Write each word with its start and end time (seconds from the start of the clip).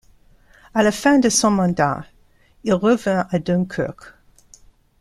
À 0.73 0.81
la 0.81 0.91
fin 0.91 1.19
de 1.19 1.29
son 1.29 1.51
mandat 1.51 2.03
il 2.63 2.73
revint 2.73 3.27
à 3.29 3.37
Dunkerque. 3.37 4.15